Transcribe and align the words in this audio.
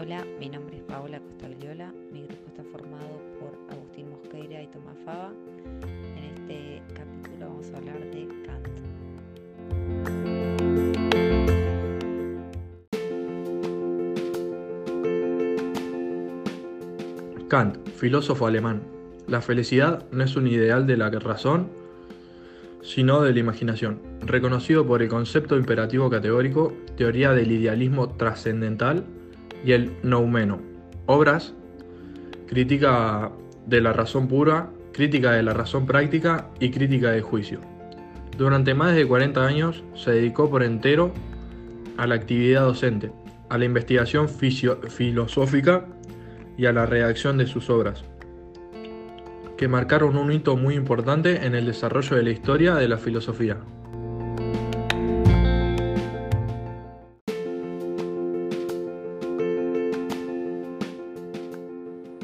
Hola, 0.00 0.24
mi 0.38 0.48
nombre 0.48 0.78
es 0.78 0.82
Paola 0.84 1.20
Costagliola. 1.20 1.92
Mi 2.10 2.22
grupo 2.22 2.46
está 2.48 2.64
formado 2.72 3.20
por 3.38 3.52
Agustín 3.70 4.08
Mosqueira 4.08 4.62
y 4.62 4.66
Tomás 4.68 4.96
Fava. 5.04 5.30
En 6.16 6.24
este 6.24 6.80
capítulo 6.94 7.50
vamos 7.50 7.70
a 7.74 7.76
hablar 7.76 8.00
de 8.10 8.26
Kant. 8.46 8.68
Kant, 17.48 17.86
filósofo 17.90 18.46
alemán. 18.46 18.80
La 19.26 19.42
felicidad 19.42 20.06
no 20.12 20.24
es 20.24 20.34
un 20.34 20.46
ideal 20.46 20.86
de 20.86 20.96
la 20.96 21.10
razón, 21.10 21.68
sino 22.80 23.20
de 23.20 23.34
la 23.34 23.40
imaginación. 23.40 24.00
Reconocido 24.22 24.86
por 24.86 25.02
el 25.02 25.10
concepto 25.10 25.58
imperativo 25.58 26.08
categórico, 26.08 26.72
teoría 26.96 27.32
del 27.32 27.52
idealismo 27.52 28.08
trascendental 28.08 29.04
y 29.64 29.72
el 29.72 29.92
noumeno. 30.02 30.60
Obras, 31.06 31.54
crítica 32.46 33.30
de 33.66 33.80
la 33.80 33.92
razón 33.92 34.28
pura, 34.28 34.70
crítica 34.92 35.32
de 35.32 35.42
la 35.42 35.54
razón 35.54 35.86
práctica 35.86 36.48
y 36.58 36.70
crítica 36.70 37.10
del 37.10 37.22
juicio. 37.22 37.60
Durante 38.36 38.74
más 38.74 38.94
de 38.94 39.06
40 39.06 39.46
años 39.46 39.84
se 39.94 40.12
dedicó 40.12 40.50
por 40.50 40.62
entero 40.62 41.12
a 41.96 42.06
la 42.06 42.14
actividad 42.14 42.62
docente, 42.62 43.12
a 43.48 43.58
la 43.58 43.64
investigación 43.64 44.28
filosófica 44.28 45.86
y 46.56 46.66
a 46.66 46.72
la 46.72 46.86
redacción 46.86 47.36
de 47.38 47.46
sus 47.46 47.68
obras, 47.68 48.04
que 49.56 49.68
marcaron 49.68 50.16
un 50.16 50.32
hito 50.32 50.56
muy 50.56 50.74
importante 50.74 51.44
en 51.44 51.54
el 51.54 51.66
desarrollo 51.66 52.16
de 52.16 52.22
la 52.22 52.30
historia 52.30 52.74
de 52.76 52.88
la 52.88 52.96
filosofía. 52.96 53.58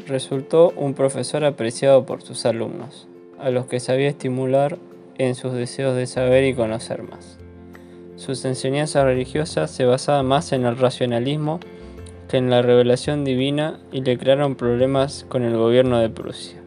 Resultó 0.06 0.72
un 0.76 0.94
profesor 0.94 1.44
apreciado 1.44 2.06
por 2.06 2.22
sus 2.22 2.46
alumnos, 2.46 3.08
a 3.40 3.50
los 3.50 3.66
que 3.66 3.80
sabía 3.80 4.08
estimular 4.08 4.78
en 5.18 5.34
sus 5.34 5.52
deseos 5.52 5.96
de 5.96 6.06
saber 6.06 6.44
y 6.44 6.54
conocer 6.54 7.02
más. 7.02 7.38
Sus 8.14 8.44
enseñanzas 8.44 9.04
religiosas 9.04 9.70
se 9.70 9.84
basaban 9.84 10.26
más 10.26 10.52
en 10.52 10.64
el 10.64 10.78
racionalismo 10.78 11.58
que 12.28 12.36
en 12.36 12.50
la 12.50 12.62
revelación 12.62 13.24
divina 13.24 13.80
y 13.90 14.02
le 14.02 14.16
crearon 14.16 14.54
problemas 14.54 15.26
con 15.28 15.42
el 15.42 15.56
gobierno 15.56 15.98
de 15.98 16.08
Prusia. 16.08 16.62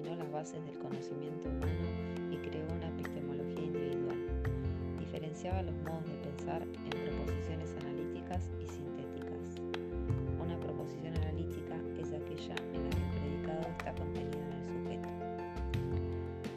examinó 0.00 0.16
las 0.16 0.32
bases 0.32 0.64
del 0.64 0.78
conocimiento 0.78 1.48
humano 1.48 1.88
y 2.30 2.36
creó 2.36 2.64
una 2.72 2.88
epistemología 2.88 3.64
individual. 3.64 4.16
Diferenciaba 4.98 5.62
los 5.62 5.74
modos 5.82 6.04
de 6.06 6.14
pensar 6.14 6.62
en 6.62 6.90
proposiciones 6.90 7.74
analíticas 7.82 8.48
y 8.60 8.66
sintéticas. 8.66 9.60
Una 10.40 10.58
proposición 10.58 11.16
analítica 11.16 11.76
es 11.98 12.12
aquella 12.12 12.54
en 12.72 12.84
la 12.84 12.90
que 12.90 13.02
el 13.02 13.10
predicado 13.20 13.60
está 13.76 13.94
contenido 13.94 14.38
en 14.40 14.52
el 14.52 14.64
sujeto. 14.72 15.08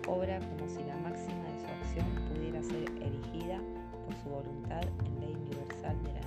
Obra 0.08 0.40
como 0.40 0.70
si 0.70 0.84
la 0.84 0.98
máxima 0.98 1.44
de 1.44 1.60
su 1.60 1.68
acción 1.68 2.08
pudiera 2.32 2.64
ser 2.64 2.84
erigida 3.02 3.60
por 4.06 4.16
su 4.24 4.30
voluntad 4.30 4.84
en 5.06 5.20
ley 5.20 5.36
universal 5.36 6.02
de 6.04 6.14
la 6.14 6.23